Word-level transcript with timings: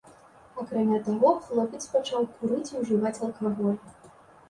Акрамя 0.63 0.97
таго, 1.09 1.29
хлопец 1.51 1.83
пачаў 1.93 2.27
курыць 2.35 2.67
і 2.75 2.83
ўжываць 2.83 3.17
алкаголь. 3.23 3.83